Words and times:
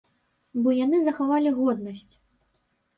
Бо 0.61 0.69
яны 0.77 0.97
захавалі 1.09 1.55
годнасць. 1.61 2.13